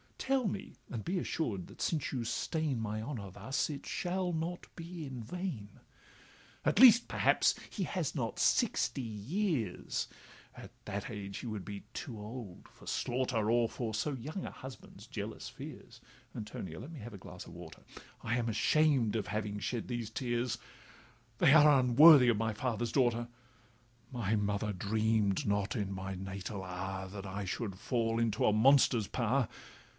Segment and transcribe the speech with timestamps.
[0.17, 5.05] Tell me—and be assured, that since you stain My honour thus, it shall not be
[5.05, 5.79] in vain.
[6.65, 10.07] 'At least, perhaps, he has not sixty years,
[10.55, 14.51] At that age he would be too old for slaughter, Or for so young a
[14.51, 15.99] husband's jealous fears
[16.35, 16.79] (Antonia!
[16.79, 17.81] let me have a glass of water).
[18.23, 20.57] I am ashamed of having shed these tears,
[21.39, 23.27] They are unworthy of my father's daughter;
[24.11, 29.07] My mother dream'd not in my natal hour That I should fall into a monster's
[29.07, 29.47] power.